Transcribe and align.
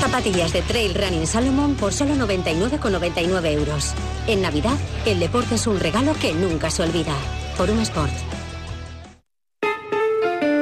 zapatillas 0.00 0.52
de 0.52 0.62
Trail 0.62 0.94
Running 0.94 1.26
Salomon 1.26 1.74
por 1.74 1.92
solo 1.92 2.14
99,99 2.14 3.52
euros. 3.52 3.92
En 4.26 4.42
Navidad, 4.42 4.76
el 5.06 5.20
deporte 5.20 5.56
es 5.56 5.66
un 5.66 5.78
regalo 5.78 6.14
que 6.14 6.32
nunca 6.32 6.70
se 6.70 6.82
olvida. 6.82 7.14
Por 7.56 7.70
un 7.70 7.80
Sport. 7.80 8.12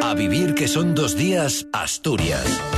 A 0.03 0.14
vivir 0.14 0.54
que 0.54 0.66
son 0.66 0.95
dos 0.95 1.16
días, 1.16 1.66
Asturias. 1.72 2.78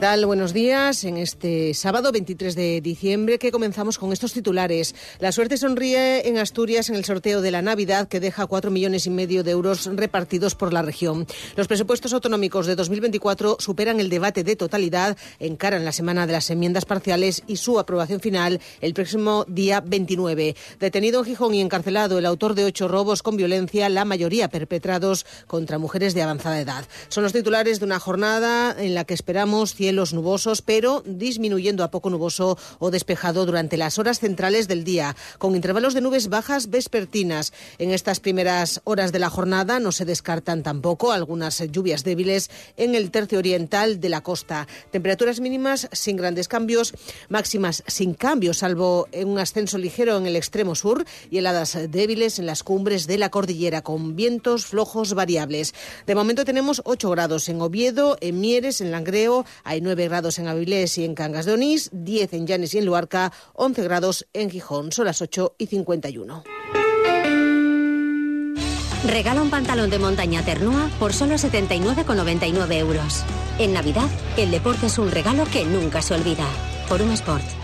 ¿Qué 0.00 0.06
tal? 0.06 0.24
Buenos 0.24 0.54
días. 0.54 1.04
En 1.04 1.18
este 1.18 1.74
sábado 1.74 2.10
23 2.10 2.54
de 2.54 2.80
diciembre 2.80 3.38
que 3.38 3.52
comenzamos 3.52 3.98
con 3.98 4.14
estos 4.14 4.32
titulares. 4.32 4.94
La 5.18 5.30
suerte 5.30 5.58
sonríe 5.58 6.26
en 6.26 6.38
Asturias 6.38 6.88
en 6.88 6.96
el 6.96 7.04
sorteo 7.04 7.42
de 7.42 7.50
la 7.50 7.60
Navidad 7.60 8.08
que 8.08 8.18
deja 8.18 8.46
cuatro 8.46 8.70
millones 8.70 9.04
y 9.04 9.10
medio 9.10 9.44
de 9.44 9.50
euros 9.50 9.90
repartidos 9.92 10.54
por 10.54 10.72
la 10.72 10.80
región. 10.80 11.26
Los 11.54 11.68
presupuestos 11.68 12.14
autonómicos 12.14 12.66
de 12.66 12.76
2024 12.76 13.58
superan 13.58 14.00
el 14.00 14.08
debate 14.08 14.42
de 14.42 14.56
totalidad, 14.56 15.18
encaran 15.38 15.84
la 15.84 15.92
semana 15.92 16.26
de 16.26 16.32
las 16.32 16.48
enmiendas 16.48 16.86
parciales 16.86 17.42
y 17.46 17.56
su 17.56 17.78
aprobación 17.78 18.20
final 18.20 18.58
el 18.80 18.94
próximo 18.94 19.44
día 19.48 19.82
29. 19.82 20.56
Detenido 20.78 21.18
en 21.18 21.26
Gijón 21.26 21.52
y 21.52 21.60
encarcelado 21.60 22.18
el 22.18 22.24
autor 22.24 22.54
de 22.54 22.64
ocho 22.64 22.88
robos 22.88 23.22
con 23.22 23.36
violencia, 23.36 23.90
la 23.90 24.06
mayoría 24.06 24.48
perpetrados 24.48 25.26
contra 25.46 25.76
mujeres 25.76 26.14
de 26.14 26.22
avanzada 26.22 26.58
edad. 26.58 26.86
Son 27.10 27.22
los 27.22 27.34
titulares 27.34 27.80
de 27.80 27.84
una 27.84 28.00
jornada 28.00 28.74
en 28.78 28.94
la 28.94 29.04
que 29.04 29.12
esperamos 29.12 29.74
cielos 29.90 30.12
nubosos, 30.12 30.62
pero 30.62 31.02
disminuyendo 31.04 31.82
a 31.82 31.90
poco 31.90 32.10
nuboso 32.10 32.56
o 32.78 32.92
despejado 32.92 33.44
durante 33.44 33.76
las 33.76 33.98
horas 33.98 34.20
centrales 34.20 34.68
del 34.68 34.84
día, 34.84 35.16
con 35.38 35.56
intervalos 35.56 35.94
de 35.94 36.00
nubes 36.00 36.28
bajas 36.28 36.70
vespertinas. 36.70 37.52
En 37.78 37.90
estas 37.90 38.20
primeras 38.20 38.82
horas 38.84 39.10
de 39.10 39.18
la 39.18 39.30
jornada 39.30 39.80
no 39.80 39.90
se 39.90 40.04
descartan 40.04 40.62
tampoco 40.62 41.10
algunas 41.10 41.58
lluvias 41.72 42.04
débiles 42.04 42.50
en 42.76 42.94
el 42.94 43.10
tercio 43.10 43.40
oriental 43.40 43.98
de 43.98 44.10
la 44.10 44.20
costa. 44.20 44.68
Temperaturas 44.92 45.40
mínimas 45.40 45.88
sin 45.90 46.16
grandes 46.16 46.46
cambios, 46.46 46.94
máximas 47.28 47.82
sin 47.88 48.14
cambios, 48.14 48.58
salvo 48.58 49.08
en 49.10 49.26
un 49.26 49.40
ascenso 49.40 49.76
ligero 49.76 50.16
en 50.18 50.26
el 50.28 50.36
extremo 50.36 50.76
sur 50.76 51.04
y 51.32 51.38
heladas 51.38 51.76
débiles 51.90 52.38
en 52.38 52.46
las 52.46 52.62
cumbres 52.62 53.08
de 53.08 53.18
la 53.18 53.30
cordillera, 53.30 53.82
con 53.82 54.14
vientos 54.14 54.66
flojos 54.66 55.14
variables. 55.14 55.74
De 56.06 56.14
momento 56.14 56.44
tenemos 56.44 56.80
8 56.84 57.10
grados 57.10 57.48
en 57.48 57.60
Oviedo, 57.60 58.16
en 58.20 58.38
Mieres, 58.38 58.80
en 58.80 58.92
Langreo, 58.92 59.44
hay 59.64 59.79
9 59.80 60.08
grados 60.08 60.38
en 60.38 60.48
Avilés 60.48 60.98
y 60.98 61.04
en 61.04 61.14
Cangas 61.14 61.46
de 61.46 61.52
Onís, 61.52 61.90
10 61.92 62.32
en 62.34 62.46
Llanes 62.46 62.74
y 62.74 62.78
en 62.78 62.86
Luarca, 62.86 63.32
11 63.54 63.82
grados 63.82 64.26
en 64.32 64.50
Gijón. 64.50 64.92
Son 64.92 65.06
las 65.06 65.22
8 65.22 65.54
y 65.58 65.66
51. 65.66 66.44
Regala 69.06 69.42
un 69.42 69.50
pantalón 69.50 69.88
de 69.90 69.98
montaña 69.98 70.44
Ternua 70.44 70.90
por 70.98 71.12
solo 71.12 71.36
79,99 71.36 72.72
euros. 72.74 73.24
En 73.58 73.72
Navidad, 73.72 74.08
el 74.36 74.50
deporte 74.50 74.86
es 74.86 74.98
un 74.98 75.10
regalo 75.10 75.44
que 75.46 75.64
nunca 75.64 76.02
se 76.02 76.14
olvida. 76.14 76.46
Por 76.88 77.00
un 77.02 77.10
Sport. 77.12 77.59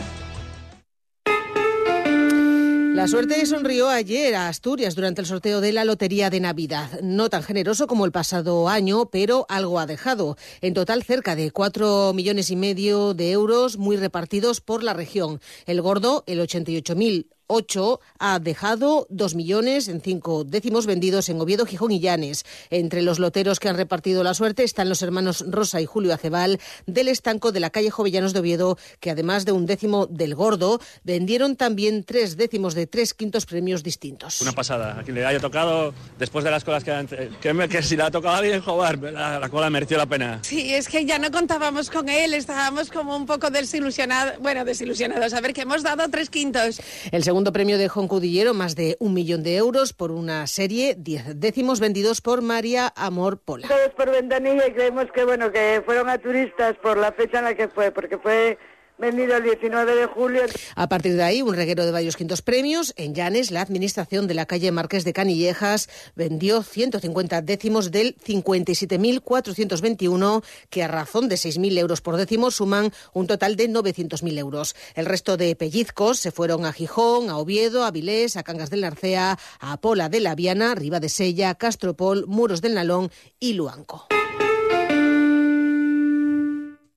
La 3.06 3.10
suerte 3.10 3.46
sonrió 3.46 3.88
ayer 3.88 4.34
a 4.34 4.48
Asturias 4.48 4.96
durante 4.96 5.20
el 5.20 5.28
sorteo 5.28 5.60
de 5.60 5.72
la 5.72 5.84
Lotería 5.84 6.28
de 6.28 6.40
Navidad. 6.40 7.00
No 7.02 7.30
tan 7.30 7.44
generoso 7.44 7.86
como 7.86 8.04
el 8.04 8.10
pasado 8.10 8.68
año, 8.68 9.10
pero 9.12 9.46
algo 9.48 9.78
ha 9.78 9.86
dejado. 9.86 10.36
En 10.60 10.74
total, 10.74 11.04
cerca 11.04 11.36
de 11.36 11.52
cuatro 11.52 12.12
millones 12.14 12.50
y 12.50 12.56
medio 12.56 13.14
de 13.14 13.30
euros 13.30 13.76
muy 13.78 13.96
repartidos 13.96 14.60
por 14.60 14.82
la 14.82 14.92
región. 14.92 15.40
El 15.66 15.82
gordo, 15.82 16.24
el 16.26 16.40
88.000 16.40 17.26
8 17.48 18.00
ha 18.18 18.38
dejado 18.38 19.06
2 19.10 19.34
millones 19.34 19.88
en 19.88 20.00
cinco 20.00 20.44
décimos 20.44 20.86
vendidos 20.86 21.28
en 21.28 21.40
Oviedo, 21.40 21.66
Gijón 21.66 21.92
y 21.92 22.00
Llanes. 22.00 22.44
Entre 22.70 23.02
los 23.02 23.18
loteros 23.18 23.60
que 23.60 23.68
han 23.68 23.76
repartido 23.76 24.22
la 24.22 24.34
suerte 24.34 24.64
están 24.64 24.88
los 24.88 25.02
hermanos 25.02 25.44
Rosa 25.48 25.80
y 25.80 25.86
Julio 25.86 26.14
Acebal 26.14 26.60
del 26.86 27.08
estanco 27.08 27.52
de 27.52 27.60
la 27.60 27.70
calle 27.70 27.90
Jovellanos 27.90 28.32
de 28.32 28.40
Oviedo, 28.40 28.78
que 29.00 29.10
además 29.10 29.44
de 29.44 29.52
un 29.52 29.66
décimo 29.66 30.06
del 30.06 30.34
gordo, 30.34 30.80
vendieron 31.04 31.56
también 31.56 32.04
tres 32.04 32.36
décimos 32.36 32.74
de 32.74 32.86
tres 32.86 33.14
quintos 33.14 33.46
premios 33.46 33.82
distintos. 33.82 34.40
Una 34.40 34.52
pasada. 34.52 35.00
A 35.00 35.02
quien 35.02 35.14
le 35.14 35.26
haya 35.26 35.40
tocado, 35.40 35.94
después 36.18 36.44
de 36.44 36.50
las 36.50 36.64
colas 36.64 36.84
que, 36.84 36.92
han, 36.92 37.06
que, 37.06 37.68
que 37.68 37.82
si 37.82 37.96
le 37.96 38.02
ha 38.02 38.10
tocado 38.10 38.34
a 38.34 38.38
alguien 38.38 38.60
jugar, 38.60 38.98
la, 38.98 39.38
la, 39.38 39.48
cola 39.48 39.70
mereció 39.70 39.96
la 39.96 40.06
pena. 40.06 40.40
Sí, 40.42 40.74
es 40.74 40.88
que 40.88 41.04
ya 41.04 41.18
no 41.18 41.30
contábamos 41.30 41.90
con 41.90 42.08
él, 42.08 42.34
estábamos 42.34 42.90
como 42.90 43.16
un 43.16 43.26
poco 43.26 43.50
desilusionados, 43.50 44.38
bueno, 44.40 44.64
desilusionados, 44.64 45.32
a 45.32 45.40
ver 45.40 45.52
que 45.52 45.62
hemos 45.62 45.82
dado 45.82 46.08
tres 46.10 46.30
quintos. 46.30 46.80
El 47.10 47.24
segundo 47.24 47.35
premio 47.44 47.78
de 47.78 47.88
Joncudillero, 47.88 48.54
más 48.54 48.74
de 48.74 48.96
un 48.98 49.14
millón 49.14 49.42
de 49.42 49.56
euros 49.56 49.92
por 49.92 50.10
una 50.10 50.46
serie, 50.46 50.94
diez 50.96 51.24
décimos 51.38 51.80
vendidos 51.80 52.20
por 52.20 52.42
María 52.42 52.92
Amor 52.96 53.38
Pola. 53.38 53.68
Todos 53.68 53.90
por 53.96 54.10
ventanilla 54.10 54.66
y 54.66 54.72
creemos 54.72 55.06
que 55.12 55.24
bueno 55.24 55.52
que 55.52 55.82
fueron 55.84 56.08
a 56.08 56.18
turistas 56.18 56.74
por 56.82 56.96
la 56.96 57.12
fecha 57.12 57.38
en 57.38 57.44
la 57.44 57.54
que 57.54 57.68
fue, 57.68 57.92
porque 57.92 58.18
fue 58.18 58.58
vendido 58.98 59.36
el 59.36 59.42
19 59.42 59.94
de 59.94 60.06
julio. 60.06 60.42
A 60.74 60.88
partir 60.88 61.14
de 61.14 61.22
ahí, 61.22 61.42
un 61.42 61.54
reguero 61.54 61.84
de 61.84 61.92
varios 61.92 62.16
quintos 62.16 62.40
premios. 62.42 62.94
En 62.96 63.14
Llanes, 63.14 63.50
la 63.50 63.60
administración 63.60 64.26
de 64.26 64.34
la 64.34 64.46
calle 64.46 64.72
Marqués 64.72 65.04
de 65.04 65.12
Canillejas 65.12 65.88
vendió 66.14 66.62
150 66.62 67.42
décimos 67.42 67.90
del 67.90 68.16
57.421, 68.18 70.42
que 70.70 70.82
a 70.82 70.88
razón 70.88 71.28
de 71.28 71.36
6.000 71.36 71.78
euros 71.78 72.00
por 72.00 72.16
décimo 72.16 72.50
suman 72.50 72.92
un 73.12 73.26
total 73.26 73.56
de 73.56 73.68
900.000 73.68 74.38
euros. 74.38 74.74
El 74.94 75.04
resto 75.06 75.36
de 75.36 75.54
pellizcos 75.56 76.18
se 76.18 76.32
fueron 76.32 76.64
a 76.64 76.72
Gijón, 76.72 77.30
a 77.30 77.38
Oviedo, 77.38 77.84
a 77.84 77.90
Vilés, 77.90 78.36
a 78.36 78.42
Cangas 78.42 78.70
del 78.70 78.82
Narcea, 78.82 79.38
a 79.60 79.80
Pola 79.80 80.08
de 80.08 80.20
la 80.20 80.34
Viana, 80.34 80.74
Riva 80.74 81.00
de 81.00 81.08
Sella, 81.08 81.54
Castropol, 81.54 82.26
Muros 82.26 82.62
del 82.62 82.74
Nalón 82.74 83.10
y 83.38 83.54
Luanco. 83.54 84.06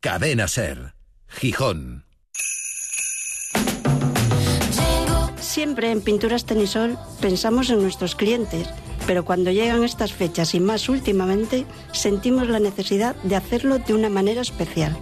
Cadena 0.01 0.47
Ser. 0.47 0.98
Gijón. 1.29 2.05
Siempre 5.39 5.91
en 5.91 6.01
Pinturas 6.01 6.45
Tenisol 6.45 6.97
pensamos 7.21 7.69
en 7.69 7.81
nuestros 7.81 8.15
clientes, 8.15 8.67
pero 9.07 9.25
cuando 9.25 9.51
llegan 9.51 9.83
estas 9.83 10.13
fechas 10.13 10.53
y 10.53 10.59
más 10.59 10.89
últimamente, 10.89 11.65
sentimos 11.91 12.47
la 12.47 12.59
necesidad 12.59 13.15
de 13.23 13.35
hacerlo 13.35 13.79
de 13.79 13.93
una 13.93 14.09
manera 14.09 14.41
especial. 14.41 14.97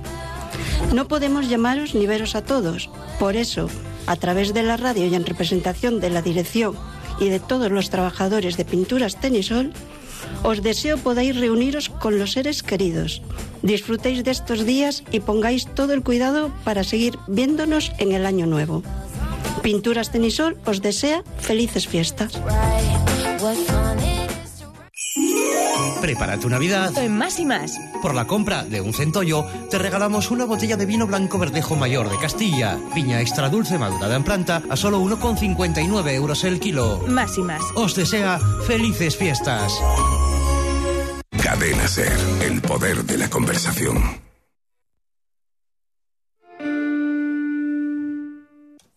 No 0.93 1.07
podemos 1.07 1.49
llamaros 1.49 1.95
ni 1.95 2.07
veros 2.07 2.35
a 2.35 2.43
todos, 2.43 2.89
por 3.19 3.35
eso, 3.35 3.69
a 4.05 4.15
través 4.15 4.53
de 4.53 4.63
la 4.63 4.77
radio 4.77 5.05
y 5.05 5.15
en 5.15 5.25
representación 5.25 5.99
de 5.99 6.09
la 6.09 6.21
dirección 6.21 6.75
y 7.19 7.29
de 7.29 7.39
todos 7.39 7.71
los 7.71 7.89
trabajadores 7.89 8.57
de 8.57 8.65
Pinturas 8.65 9.19
Tenisol, 9.19 9.73
os 10.43 10.61
deseo 10.61 10.97
podáis 10.97 11.35
reuniros 11.35 11.89
con 11.89 12.19
los 12.19 12.33
seres 12.33 12.63
queridos. 12.63 13.21
Disfrutéis 13.61 14.23
de 14.23 14.31
estos 14.31 14.65
días 14.65 15.03
y 15.11 15.19
pongáis 15.19 15.65
todo 15.65 15.93
el 15.93 16.03
cuidado 16.03 16.51
para 16.63 16.83
seguir 16.83 17.17
viéndonos 17.27 17.91
en 17.97 18.11
el 18.11 18.25
año 18.25 18.45
nuevo. 18.45 18.83
Pinturas 19.61 20.11
Tenisol 20.11 20.57
os 20.65 20.81
desea 20.81 21.23
felices 21.39 21.87
fiestas. 21.87 22.39
Prepara 26.01 26.39
tu 26.39 26.49
Navidad 26.49 26.97
en 26.97 27.17
Más 27.17 27.39
y 27.39 27.45
Más. 27.45 27.79
Por 28.01 28.13
la 28.13 28.25
compra 28.25 28.63
de 28.63 28.81
un 28.81 28.93
centollo, 28.93 29.45
te 29.69 29.77
regalamos 29.77 30.31
una 30.31 30.45
botella 30.45 30.77
de 30.77 30.85
vino 30.85 31.07
blanco 31.07 31.37
verdejo 31.37 31.75
mayor 31.75 32.09
de 32.09 32.17
Castilla, 32.17 32.77
piña 32.93 33.21
extra 33.21 33.49
dulce 33.49 33.77
madurada 33.77 34.15
en 34.15 34.23
planta 34.23 34.61
a 34.69 34.75
solo 34.75 34.99
1,59 35.01 36.13
euros 36.13 36.43
el 36.43 36.59
kilo. 36.59 37.01
Más 37.07 37.37
y 37.37 37.41
Más. 37.41 37.61
Os 37.75 37.95
desea 37.95 38.39
felices 38.65 39.15
fiestas. 39.15 39.73
Cadena 41.41 41.87
Ser, 41.87 42.17
el 42.41 42.61
poder 42.61 43.03
de 43.05 43.17
la 43.17 43.29
conversación. 43.29 44.26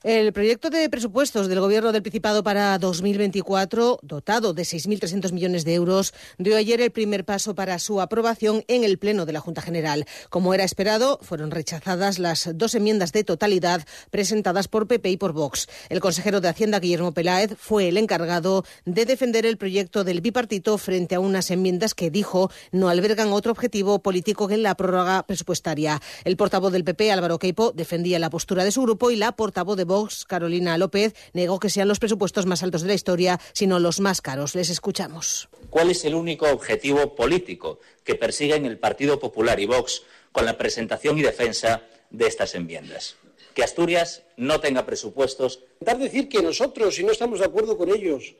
El 0.03 0.33
proyecto 0.33 0.71
de 0.71 0.88
presupuestos 0.88 1.47
del 1.47 1.61
Gobierno 1.61 1.93
del 1.93 2.00
Principado 2.00 2.43
para 2.43 2.78
2024, 2.78 3.99
dotado 4.00 4.55
de 4.55 4.62
6.300 4.62 5.31
millones 5.32 5.67
de 5.67 5.75
euros, 5.75 6.14
dio 6.38 6.56
ayer 6.56 6.81
el 6.81 6.91
primer 6.91 7.26
paso 7.26 7.55
para 7.55 7.79
su 7.79 8.00
aprobación 8.00 8.64
en 8.67 8.82
el 8.82 8.97
Pleno 8.97 9.26
de 9.26 9.35
la 9.35 9.41
Junta 9.41 9.61
General. 9.61 10.06
Como 10.31 10.55
era 10.55 10.64
esperado, 10.64 11.19
fueron 11.20 11.50
rechazadas 11.50 12.19
las 12.19 12.49
dos 12.55 12.75
enmiendas 12.75 13.12
de 13.12 13.25
totalidad 13.25 13.87
presentadas 14.08 14.69
por 14.69 14.87
PP 14.87 15.11
y 15.11 15.17
por 15.19 15.35
Vox. 15.35 15.69
El 15.91 16.00
consejero 16.00 16.41
de 16.41 16.49
Hacienda, 16.49 16.81
Guillermo 16.81 17.12
Peláez, 17.12 17.55
fue 17.58 17.88
el 17.88 17.99
encargado 17.99 18.64
de 18.87 19.05
defender 19.05 19.44
el 19.44 19.58
proyecto 19.58 20.02
del 20.02 20.23
bipartito 20.23 20.79
frente 20.79 21.17
a 21.17 21.20
unas 21.20 21.50
enmiendas 21.50 21.93
que, 21.93 22.11
dijo, 22.11 22.50
no 22.73 22.88
albergan 22.88 23.35
otro 23.35 23.52
objetivo 23.52 23.99
político 23.99 24.49
que 24.49 24.56
la 24.56 24.76
prórroga 24.76 25.25
presupuestaria. 25.25 26.00
El 26.25 26.38
portavoz 26.38 26.73
del 26.73 26.85
PP, 26.85 27.12
Álvaro 27.12 27.38
Queipo, 27.38 27.73
defendía 27.73 28.19
la 28.19 28.31
postura 28.31 28.64
de 28.64 28.73
su 28.73 28.81
grupo 28.81 29.11
y 29.11 29.17
la 29.17 29.32
portavoz 29.32 29.76
de 29.76 29.89
Vox, 29.90 30.25
Carolina 30.25 30.78
López, 30.78 31.14
negó 31.32 31.58
que 31.58 31.69
sean 31.69 31.88
los 31.88 31.98
presupuestos 31.98 32.46
más 32.46 32.62
altos 32.62 32.82
de 32.82 32.88
la 32.88 32.94
historia, 32.94 33.40
sino 33.52 33.81
los 33.81 33.98
más 33.98 34.22
caros. 34.22 34.54
Les 34.54 34.70
escuchamos. 34.70 35.48
¿Cuál 35.69 35.90
es 35.90 36.04
el 36.04 36.14
único 36.14 36.46
objetivo 36.48 37.16
político 37.16 37.81
que 38.04 38.14
persiguen 38.14 38.66
el 38.66 38.78
Partido 38.78 39.19
Popular 39.19 39.58
y 39.58 39.66
Vox 39.66 40.02
con 40.31 40.44
la 40.44 40.56
presentación 40.56 41.19
y 41.19 41.22
defensa 41.22 41.82
de 42.10 42.28
estas 42.28 42.54
enmiendas? 42.54 43.16
Que 43.52 43.64
Asturias 43.64 44.22
no 44.37 44.60
tenga 44.60 44.87
presupuestos. 44.87 45.58
Intentar 45.81 45.98
decir 45.98 46.28
que 46.28 46.40
nosotros, 46.40 46.94
si 46.94 47.02
no 47.02 47.10
estamos 47.10 47.40
de 47.40 47.46
acuerdo 47.46 47.76
con 47.76 47.90
ellos, 47.90 48.37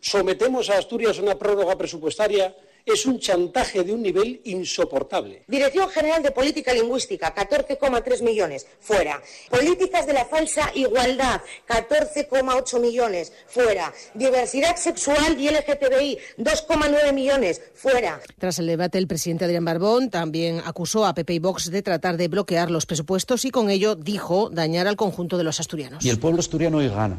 sometemos 0.00 0.70
a 0.70 0.78
Asturias 0.78 1.18
a 1.18 1.22
una 1.22 1.36
prórroga 1.36 1.76
presupuestaria 1.76 2.54
es 2.86 3.06
un 3.06 3.18
chantaje 3.18 3.82
de 3.82 3.92
un 3.92 4.02
nivel 4.02 4.40
insoportable. 4.44 5.44
Dirección 5.48 5.88
General 5.88 6.22
de 6.22 6.30
Política 6.30 6.72
Lingüística, 6.72 7.34
14,3 7.34 8.22
millones, 8.22 8.66
fuera. 8.80 9.22
Políticas 9.50 10.06
de 10.06 10.12
la 10.12 10.24
falsa 10.26 10.70
igualdad, 10.74 11.40
14,8 11.66 12.80
millones, 12.80 13.32
fuera. 13.46 13.92
Diversidad 14.12 14.76
sexual 14.76 15.40
y 15.40 15.48
LGTBI, 15.48 16.18
2,9 16.38 17.12
millones, 17.12 17.62
fuera. 17.74 18.20
Tras 18.38 18.58
el 18.58 18.66
debate, 18.66 18.98
el 18.98 19.06
presidente 19.06 19.44
Adrián 19.44 19.64
Barbón 19.64 20.10
también 20.10 20.60
acusó 20.64 21.06
a 21.06 21.14
PP 21.14 21.34
y 21.34 21.38
Vox 21.38 21.70
de 21.70 21.82
tratar 21.82 22.16
de 22.16 22.28
bloquear 22.28 22.70
los 22.70 22.86
presupuestos 22.86 23.44
y 23.44 23.50
con 23.50 23.70
ello 23.70 23.94
dijo 23.94 24.50
dañar 24.50 24.86
al 24.86 24.96
conjunto 24.96 25.38
de 25.38 25.44
los 25.44 25.58
asturianos. 25.60 26.04
Y 26.04 26.10
el 26.10 26.18
pueblo 26.18 26.40
asturiano 26.40 26.78
hoy 26.78 26.88
gana 26.88 27.18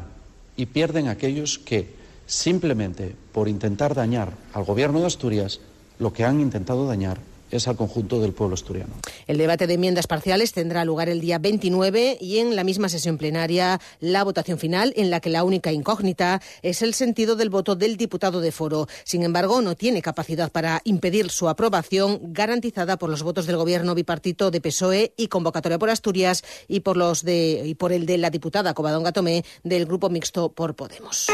y 0.56 0.66
pierden 0.66 1.08
aquellos 1.08 1.58
que 1.58 2.05
simplemente 2.26 3.14
por 3.32 3.48
intentar 3.48 3.94
dañar 3.94 4.32
al 4.52 4.64
Gobierno 4.64 5.00
de 5.00 5.06
Asturias, 5.06 5.60
lo 5.98 6.12
que 6.12 6.24
han 6.24 6.40
intentado 6.40 6.86
dañar 6.86 7.18
es 7.50 7.68
al 7.68 7.76
conjunto 7.76 8.20
del 8.20 8.32
pueblo 8.32 8.54
asturiano. 8.54 8.94
El 9.26 9.38
debate 9.38 9.66
de 9.66 9.74
enmiendas 9.74 10.06
parciales 10.06 10.52
tendrá 10.52 10.84
lugar 10.84 11.08
el 11.08 11.20
día 11.20 11.38
29 11.38 12.18
y 12.20 12.38
en 12.38 12.56
la 12.56 12.64
misma 12.64 12.88
sesión 12.88 13.18
plenaria 13.18 13.80
la 14.00 14.24
votación 14.24 14.58
final 14.58 14.92
en 14.96 15.10
la 15.10 15.20
que 15.20 15.30
la 15.30 15.44
única 15.44 15.72
incógnita 15.72 16.40
es 16.62 16.82
el 16.82 16.94
sentido 16.94 17.36
del 17.36 17.50
voto 17.50 17.76
del 17.76 17.96
diputado 17.96 18.40
de 18.40 18.52
foro. 18.52 18.88
Sin 19.04 19.22
embargo, 19.22 19.60
no 19.62 19.76
tiene 19.76 20.02
capacidad 20.02 20.50
para 20.50 20.80
impedir 20.84 21.30
su 21.30 21.48
aprobación 21.48 22.20
garantizada 22.32 22.96
por 22.96 23.10
los 23.10 23.22
votos 23.22 23.46
del 23.46 23.56
gobierno 23.56 23.94
bipartito 23.94 24.50
de 24.50 24.60
PSOE 24.60 25.12
y 25.16 25.28
convocatoria 25.28 25.78
por 25.78 25.90
Asturias 25.90 26.44
y 26.68 26.80
por 26.80 26.96
los 26.96 27.22
de 27.22 27.62
y 27.64 27.74
por 27.74 27.92
el 27.92 28.06
de 28.06 28.18
la 28.18 28.30
diputada 28.30 28.74
Covadonga 28.74 29.12
Tomé 29.12 29.44
del 29.62 29.86
grupo 29.86 30.08
mixto 30.08 30.50
por 30.50 30.74
Podemos. 30.74 31.28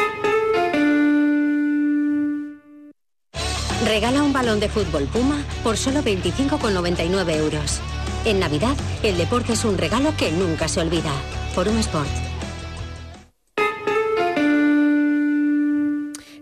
Regala 3.84 4.22
un 4.22 4.32
balón 4.32 4.60
de 4.60 4.68
fútbol 4.68 5.04
Puma 5.04 5.44
por 5.64 5.76
solo 5.76 6.02
25,99 6.02 7.36
euros. 7.36 7.80
En 8.24 8.38
Navidad, 8.38 8.76
el 9.02 9.18
deporte 9.18 9.54
es 9.54 9.64
un 9.64 9.76
regalo 9.76 10.16
que 10.16 10.30
nunca 10.30 10.68
se 10.68 10.80
olvida. 10.80 11.12
Forum 11.54 11.78
Sport. 11.78 12.31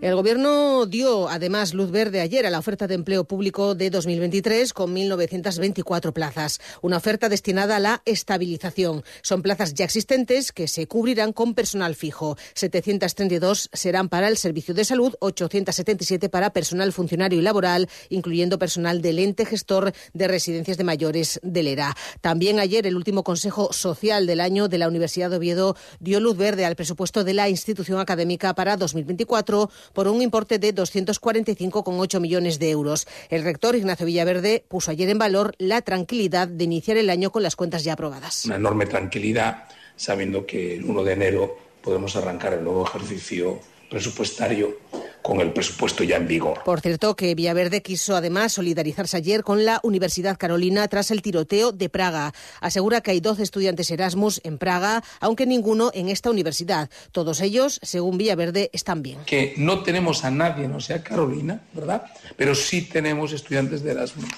El 0.01 0.15
Gobierno 0.15 0.87
dio 0.87 1.29
además 1.29 1.75
luz 1.75 1.91
verde 1.91 2.21
ayer 2.21 2.47
a 2.47 2.49
la 2.49 2.57
oferta 2.57 2.87
de 2.87 2.95
empleo 2.95 3.23
público 3.25 3.75
de 3.75 3.91
2023 3.91 4.73
con 4.73 4.95
1.924 4.95 6.11
plazas. 6.11 6.59
Una 6.81 6.97
oferta 6.97 7.29
destinada 7.29 7.75
a 7.75 7.79
la 7.79 8.01
estabilización. 8.05 9.03
Son 9.21 9.43
plazas 9.43 9.75
ya 9.75 9.85
existentes 9.85 10.51
que 10.53 10.67
se 10.67 10.87
cubrirán 10.87 11.33
con 11.33 11.53
personal 11.53 11.93
fijo. 11.93 12.35
732 12.55 13.69
serán 13.73 14.09
para 14.09 14.27
el 14.27 14.37
servicio 14.37 14.73
de 14.73 14.85
salud, 14.85 15.13
877 15.19 16.29
para 16.29 16.51
personal 16.51 16.91
funcionario 16.93 17.37
y 17.37 17.43
laboral, 17.43 17.87
incluyendo 18.09 18.57
personal 18.57 19.03
del 19.03 19.19
ente 19.19 19.45
gestor 19.45 19.93
de 20.13 20.27
residencias 20.27 20.77
de 20.79 20.83
mayores 20.83 21.39
del 21.43 21.67
ERA. 21.67 21.95
También 22.21 22.59
ayer 22.59 22.87
el 22.87 22.95
último 22.95 23.23
Consejo 23.23 23.71
Social 23.71 24.25
del 24.25 24.41
año 24.41 24.67
de 24.67 24.79
la 24.79 24.87
Universidad 24.87 25.29
de 25.29 25.37
Oviedo 25.37 25.75
dio 25.99 26.19
luz 26.19 26.37
verde 26.37 26.65
al 26.65 26.75
presupuesto 26.75 27.23
de 27.23 27.35
la 27.35 27.49
institución 27.49 27.99
académica 27.99 28.55
para 28.55 28.77
2024 28.77 29.69
por 29.93 30.07
un 30.07 30.21
importe 30.21 30.59
de 30.59 30.73
245,8 30.73 32.19
millones 32.19 32.59
de 32.59 32.69
euros. 32.69 33.07
El 33.29 33.43
rector 33.43 33.75
Ignacio 33.75 34.05
Villaverde 34.05 34.63
puso 34.67 34.91
ayer 34.91 35.09
en 35.09 35.17
valor 35.17 35.53
la 35.57 35.81
tranquilidad 35.81 36.47
de 36.47 36.63
iniciar 36.63 36.97
el 36.97 37.09
año 37.09 37.31
con 37.31 37.43
las 37.43 37.55
cuentas 37.55 37.83
ya 37.83 37.93
aprobadas. 37.93 38.45
Una 38.45 38.55
enorme 38.55 38.85
tranquilidad 38.85 39.65
sabiendo 39.95 40.45
que 40.45 40.75
el 40.75 40.85
1 40.85 41.03
de 41.03 41.13
enero 41.13 41.57
podemos 41.81 42.15
arrancar 42.15 42.53
el 42.53 42.63
nuevo 42.63 42.85
ejercicio 42.85 43.59
presupuestario 43.89 44.77
con 45.21 45.39
el 45.39 45.51
presupuesto 45.53 46.03
ya 46.03 46.17
en 46.17 46.27
vigor. 46.27 46.63
Por 46.63 46.81
cierto, 46.81 47.15
que 47.15 47.35
Villaverde 47.35 47.81
quiso 47.81 48.15
además 48.15 48.53
solidarizarse 48.53 49.17
ayer 49.17 49.43
con 49.43 49.65
la 49.65 49.79
Universidad 49.83 50.37
Carolina 50.37 50.87
tras 50.87 51.11
el 51.11 51.21
tiroteo 51.21 51.71
de 51.71 51.89
Praga. 51.89 52.33
Asegura 52.59 53.01
que 53.01 53.11
hay 53.11 53.19
12 53.19 53.43
estudiantes 53.43 53.91
Erasmus 53.91 54.41
en 54.43 54.57
Praga, 54.57 55.03
aunque 55.19 55.45
ninguno 55.45 55.91
en 55.93 56.09
esta 56.09 56.29
universidad. 56.29 56.89
Todos 57.11 57.41
ellos, 57.41 57.79
según 57.83 58.17
Villaverde, 58.17 58.69
están 58.73 59.01
bien. 59.01 59.19
Que 59.25 59.53
no 59.57 59.83
tenemos 59.83 60.23
a 60.23 60.31
nadie, 60.31 60.67
no 60.67 60.79
sea 60.79 61.03
Carolina, 61.03 61.61
¿verdad? 61.73 62.05
Pero 62.35 62.55
sí 62.55 62.83
tenemos 62.83 63.31
estudiantes 63.31 63.83
de 63.83 63.91
Erasmus 63.91 64.29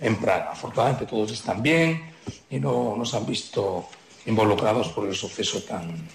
en 0.00 0.16
Praga. 0.16 0.50
Afortunadamente 0.52 1.06
todos 1.06 1.32
están 1.32 1.62
bien 1.62 2.02
y 2.50 2.58
no 2.58 2.96
nos 2.96 3.14
han 3.14 3.26
visto 3.26 3.86
involucrados 4.26 4.88
por 4.88 5.06
el 5.08 5.14
suceso 5.14 5.62
tan, 5.62 6.08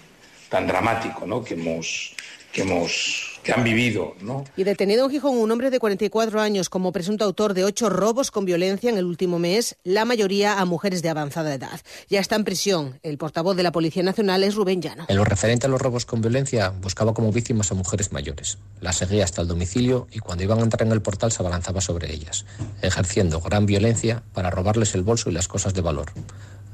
tan 0.48 0.66
dramático 0.66 1.26
¿no? 1.26 1.42
que 1.42 1.54
hemos 1.54 2.14
que 2.52 2.62
hemos 2.62 3.37
que 3.48 3.54
han 3.54 3.64
vivido, 3.64 4.14
¿no? 4.20 4.44
Y 4.58 4.64
detenido 4.64 5.06
en 5.06 5.10
Gijón 5.10 5.38
un 5.38 5.50
hombre 5.50 5.70
de 5.70 5.78
44 5.78 6.38
años 6.38 6.68
como 6.68 6.92
presunto 6.92 7.24
autor 7.24 7.54
de 7.54 7.64
ocho 7.64 7.88
robos 7.88 8.30
con 8.30 8.44
violencia 8.44 8.90
en 8.90 8.98
el 8.98 9.06
último 9.06 9.38
mes, 9.38 9.76
la 9.84 10.04
mayoría 10.04 10.60
a 10.60 10.66
mujeres 10.66 11.00
de 11.00 11.08
avanzada 11.08 11.54
edad. 11.54 11.80
Ya 12.10 12.20
está 12.20 12.36
en 12.36 12.44
prisión. 12.44 13.00
El 13.02 13.16
portavoz 13.16 13.56
de 13.56 13.62
la 13.62 13.72
Policía 13.72 14.02
Nacional 14.02 14.44
es 14.44 14.54
Rubén 14.54 14.82
Llano. 14.82 15.06
En 15.08 15.16
lo 15.16 15.24
referente 15.24 15.66
a 15.66 15.70
los 15.70 15.80
robos 15.80 16.04
con 16.04 16.20
violencia, 16.20 16.74
buscaba 16.82 17.14
como 17.14 17.32
víctimas 17.32 17.72
a 17.72 17.74
mujeres 17.74 18.12
mayores. 18.12 18.58
Las 18.82 18.96
seguía 18.96 19.24
hasta 19.24 19.40
el 19.40 19.48
domicilio 19.48 20.08
y 20.12 20.18
cuando 20.18 20.44
iban 20.44 20.58
a 20.58 20.64
entrar 20.64 20.86
en 20.86 20.92
el 20.92 21.00
portal 21.00 21.32
se 21.32 21.40
abalanzaba 21.40 21.80
sobre 21.80 22.12
ellas, 22.12 22.44
ejerciendo 22.82 23.40
gran 23.40 23.64
violencia 23.64 24.24
para 24.34 24.50
robarles 24.50 24.94
el 24.94 25.04
bolso 25.04 25.30
y 25.30 25.32
las 25.32 25.48
cosas 25.48 25.72
de 25.72 25.80
valor. 25.80 26.12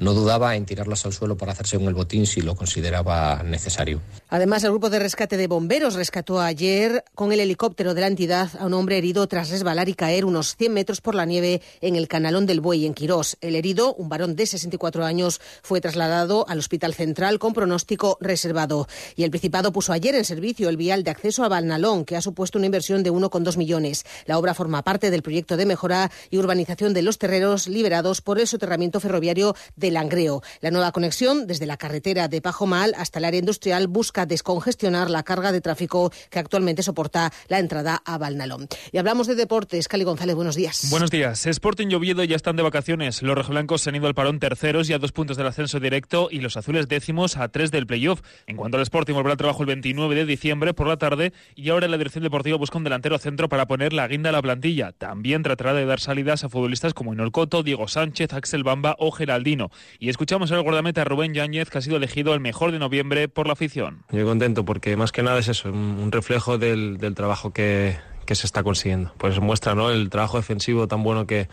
No 0.01 0.13
dudaba 0.13 0.57
en 0.57 0.67
tirarlas 0.67 1.07
al 1.07 1.13
suelo 1.13 1.37
para 1.37 1.53
hacerse 1.53 1.79
con 1.79 1.87
el 1.87 1.95
botín 1.95 2.27
si 2.27 2.41
lo 2.41 2.55
consideraba 2.57 3.43
necesario. 3.45 4.01
Además, 4.29 4.65
el 4.65 4.71
grupo 4.71 4.91
de 4.91 4.99
rescate 4.99 5.37
de 5.37 5.47
bomberos 5.47 5.95
rescató 5.95 6.41
ayer 6.41 7.05
con 7.15 7.33
el 7.33 7.41
helicóptero 7.41 7.95
de 7.95 8.01
la 8.01 8.09
entidad 8.09 8.51
a 8.59 8.67
un 8.67 8.75
hombre 8.75 8.99
herido 8.99 9.27
tras 9.29 9.51
resbalar 9.51 9.89
y 9.89 9.95
caer 9.95 10.25
unos 10.25 10.57
100 10.57 10.73
metros 10.73 11.01
por 11.01 11.15
la 11.15 11.25
nieve 11.25 11.63
en 11.81 11.97
el 11.97 12.09
Canalón 12.09 12.47
del 12.47 12.61
Buey, 12.61 12.87
en 12.87 12.95
Quirós. 12.95 13.37
El 13.41 13.55
herido, 13.55 13.95
un 13.95 14.09
varón 14.09 14.35
de 14.35 14.47
64 14.47 15.05
años, 15.05 15.41
fue 15.63 15.81
trasladado 15.81 16.45
al 16.49 16.59
Hospital 16.59 16.95
Central 16.95 17.39
con 17.39 17.53
pronóstico 17.53 18.19
reservado. 18.21 18.89
Y 19.17 19.23
el 19.23 19.31
Principado 19.31 19.73
puso 19.73 19.93
ayer 19.93 20.15
en 20.15 20.25
servicio 20.25 20.69
el 20.69 20.77
vial 20.77 21.05
de 21.05 21.11
acceso 21.13 21.45
a 21.45 21.49
Balnalón, 21.49 22.05
que 22.05 22.17
ha 22.17 22.23
supuesto 22.23 22.59
una 22.59 22.67
inversión 22.67 23.03
de 23.03 23.13
1,2 23.13 23.57
millones. 23.57 24.05
La 24.27 24.39
obra 24.39 24.55
forma 24.55 24.83
parte 24.83 25.11
del 25.11 25.23
proyecto 25.23 25.57
de 25.57 25.67
mejora 25.67 26.11
y 26.31 26.39
urbanización 26.39 26.95
de 26.95 27.03
los 27.03 27.19
terrenos 27.19 27.69
liberados 27.69 28.21
por 28.21 28.41
el 28.41 28.47
soterramiento 28.47 29.01
ferroviario 29.01 29.55
de 29.77 29.84
Langreo. 29.91 30.43
La 30.61 30.71
nueva 30.71 30.93
conexión 30.93 31.47
desde 31.47 31.67
la 31.67 31.77
carretera 31.77 32.29
de 32.29 32.41
Pajomal 32.41 32.95
hasta 32.97 33.19
el 33.19 33.25
área 33.25 33.41
industrial 33.41 33.89
busca 33.89 34.27
descongestionar 34.27 35.11
la 35.11 35.23
carga 35.23 35.53
de 35.53 35.61
tráfico 35.61 36.13
que 36.31 36.39
actualmente 36.39 36.83
soporta 36.83 37.33
la 37.49 37.59
entrada 37.59 38.03
a 38.05 38.19
Balnalón. 38.19 38.69
Y 38.93 38.99
hablamos 38.99 39.27
de 39.27 39.35
deportes. 39.35 39.89
Cali 39.89 40.05
González, 40.05 40.35
buenos 40.37 40.57
días. 40.57 40.89
Buenos 40.91 41.11
días. 41.11 41.47
Sporting 41.47 41.89
y 41.89 42.27
ya 42.27 42.37
están 42.37 42.57
de 42.57 42.63
vacaciones. 42.63 43.23
Los 43.23 43.35
rojiblancos 43.37 43.83
se 43.83 43.91
han 43.91 43.97
ido 43.97 44.07
al 44.07 44.15
parón 44.15 44.39
terceros 44.39 44.91
y 44.91 44.93
a 44.93 44.99
dos 44.99 45.13
puntos 45.13 45.37
del 45.37 45.47
ascenso 45.47 45.81
directo 45.81 46.29
y 46.31 46.41
los 46.41 46.57
azules 46.57 46.89
décimos 46.89 47.37
a 47.37 47.49
tres 47.49 47.71
del 47.71 47.87
playoff. 47.87 48.21
En 48.47 48.57
cuanto 48.57 48.77
al 48.77 48.83
Sporting, 48.83 49.15
volverá 49.15 49.33
al 49.33 49.39
trabajo 49.39 49.63
el 49.63 49.67
29 49.67 50.15
de 50.15 50.27
diciembre 50.27 50.75
por 50.75 50.87
la 50.87 50.97
tarde 50.97 51.33
y 51.55 51.71
ahora 51.71 51.89
la 51.89 51.99
dirección 51.99 52.25
deportiva 52.25 52.57
busca 52.57 52.79
un 52.79 52.85
delantero 52.85 53.19
centro 53.19 53.49
para 53.49 53.67
poner 53.67 53.93
la 53.93 54.07
guinda 54.09 54.31
a 54.31 54.33
la 54.33 54.43
plantilla. 54.43 54.93
También 54.93 55.43
tratará 55.43 55.75
de 55.75 55.87
dar 55.87 56.01
salidas 56.01 56.45
a 56.45 56.49
futbolistas 56.49 56.95
como 56.95 57.13
Inolcoto, 57.13 57.63
Diego 57.63 57.89
Sánchez, 57.89 58.33
Axel 58.33 58.65
Bamba 58.65 58.97
o 58.99 59.11
Geraldino. 59.11 59.71
Y 59.99 60.09
escuchamos 60.09 60.53
al 60.53 60.63
guardameta 60.63 61.05
Rubén 61.05 61.35
Yáñez, 61.35 61.71
que 61.71 61.79
ha 61.79 61.83
sido 61.83 61.97
elegido 61.97 62.35
el 62.35 62.41
mejor 62.41 62.73
de 62.73 62.79
noviembre 62.79 63.29
por 63.29 63.47
la 63.47 63.55
afición. 63.55 64.05
Yo 64.11 64.25
contento 64.25 64.65
porque 64.65 64.97
más 64.97 65.13
que 65.13 65.23
nada 65.23 65.39
es 65.39 65.49
eso, 65.49 65.71
un 65.71 66.11
reflejo 66.13 66.59
del, 66.59 66.99
del 66.99 67.15
trabajo 67.15 67.53
que, 67.53 67.97
que, 68.27 68.35
se 68.35 68.47
está 68.47 68.63
consiguiendo. 68.63 69.13
Pues 69.19 69.39
muestra 69.41 69.75
¿no? 69.75 69.91
el 69.91 70.11
trabajo 70.11 70.37
defensivo 70.37 70.89
tan 70.89 71.03
bueno 71.03 71.27
que, 71.27 71.49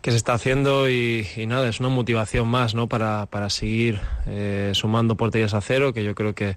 que 0.00 0.10
se 0.10 0.16
está 0.16 0.34
haciendo 0.34 0.88
y, 0.88 1.26
y, 1.36 1.46
nada, 1.46 1.68
es 1.68 1.80
una 1.80 1.88
motivación 1.88 2.48
más 2.48 2.74
¿no? 2.74 2.88
para, 2.88 3.26
para 3.26 3.50
seguir 3.50 4.00
eh, 4.26 4.72
sumando 4.74 5.16
porterías 5.16 5.54
a 5.54 5.60
cero, 5.60 5.92
que 5.92 6.04
yo 6.04 6.14
creo 6.14 6.34
que 6.34 6.56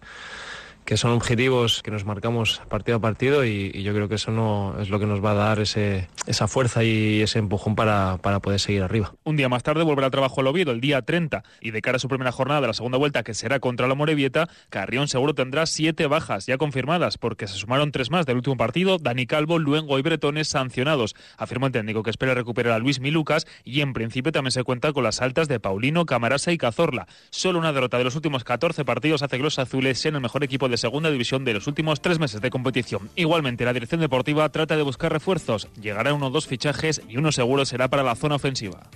que 0.86 0.98
son 0.98 1.12
objetivos 1.12 1.82
que 1.82 1.92
nos 1.92 2.06
marcamos 2.06 2.62
partido 2.70 2.98
a 2.98 3.02
partido 3.02 3.44
y, 3.44 3.72
yo 3.86 3.94
creo 3.94 4.08
que 4.08 4.16
eso 4.16 4.32
no 4.32 4.76
es 4.80 4.90
lo 4.90 5.00
que 5.00 5.06
nos 5.06 5.24
va 5.24 5.32
a 5.32 5.34
dar 5.34 5.60
ese, 5.60 6.08
esa 6.28 6.48
fuerza 6.48 6.84
y 6.84 7.22
ese 7.22 7.40
empujón 7.40 7.76
para, 7.76 8.18
para, 8.22 8.40
poder 8.40 8.60
seguir 8.60 8.84
arriba. 8.84 9.14
Un 9.24 9.36
día 9.36 9.50
más 9.50 9.64
tarde 9.64 9.84
volverá 9.84 10.08
al 10.08 10.12
trabajo 10.12 10.42
el 10.42 10.48
Oviedo, 10.48 10.72
el 10.72 10.82
día 10.82 11.02
30, 11.02 11.44
y 11.62 11.72
de 11.72 11.82
cara 11.82 11.98
a 11.98 12.00
su 12.00 12.08
primera 12.08 12.32
jornada 12.32 12.62
de 12.62 12.68
la 12.68 12.74
segunda 12.74 12.98
vuelta, 12.98 13.24
que 13.24 13.34
será 13.34 13.60
contra 13.60 13.88
la 13.88 13.96
Morevieta, 13.96 14.48
Carrión 14.70 15.08
seguro 15.08 15.34
tendrá 15.34 15.66
siete 15.66 16.08
bajas 16.08 16.46
ya 16.46 16.58
confirmadas, 16.58 17.18
porque 17.18 17.48
se 17.48 17.56
sumaron 17.56 17.92
tres 17.92 18.12
más 18.12 18.26
del 18.26 18.38
último 18.38 18.58
partido, 18.58 18.98
Dani 18.98 19.26
Calvo, 19.26 19.60
Luengo 19.60 19.98
y 20.00 20.02
Bretones 20.02 20.48
sancionados. 20.48 21.16
Afirmó 21.38 21.68
el 21.68 21.72
técnico 21.72 22.04
que 22.04 22.10
espera 22.10 22.34
recuperar 22.34 22.74
a 22.74 22.80
Luis 22.80 23.00
Milucas 23.00 23.46
y 23.64 23.82
en 23.82 23.94
principio 23.94 24.32
también 24.32 24.52
se 24.52 24.64
cuenta 24.64 24.94
con 24.94 25.04
las 25.04 25.22
altas 25.22 25.48
de 25.48 25.60
Paulino, 25.60 26.06
Camarasa 26.06 26.52
y 26.52 26.58
Cazorla. 26.58 27.08
Solo 27.30 27.60
una 27.60 27.74
derrota 27.74 27.98
de 27.98 28.04
los 28.04 28.16
últimos 28.16 28.44
14 28.44 28.86
partidos 28.86 29.24
hace 29.24 29.38
que 29.38 29.44
los 29.44 29.60
azules 29.60 30.00
sean 30.00 30.16
el 30.16 30.22
mejor 30.22 30.44
equipo 30.44 30.68
de 30.76 30.80
segunda 30.80 31.10
división 31.10 31.46
de 31.46 31.54
los 31.54 31.68
últimos 31.68 32.02
tres 32.02 32.20
meses 32.20 32.42
de 32.42 32.50
competición. 32.50 33.10
Igualmente, 33.16 33.66
la 33.66 33.74
dirección 33.74 34.02
deportiva 34.02 34.48
trata 34.50 34.76
de 34.76 34.84
buscar 34.84 35.12
refuerzos. 35.12 35.70
Llegarán 35.82 36.16
uno 36.16 36.28
o 36.28 36.30
dos 36.30 36.48
fichajes 36.48 37.02
y 37.08 37.18
uno 37.18 37.32
seguro 37.32 37.66
será 37.66 37.88
para 37.88 38.04
la 38.04 38.16
zona 38.16 38.36
ofensiva. 38.36 38.90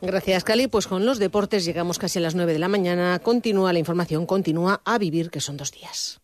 Gracias, 0.00 0.44
Cali. 0.44 0.68
Pues 0.68 0.86
con 0.86 1.06
los 1.06 1.18
deportes 1.18 1.64
llegamos 1.64 1.98
casi 1.98 2.18
a 2.18 2.22
las 2.22 2.34
9 2.34 2.52
de 2.52 2.58
la 2.58 2.68
mañana. 2.68 3.18
Continúa 3.18 3.72
la 3.72 3.78
información, 3.78 4.26
continúa 4.26 4.82
a 4.84 4.98
vivir, 4.98 5.30
que 5.30 5.40
son 5.40 5.56
dos 5.56 5.72
días. 5.72 6.21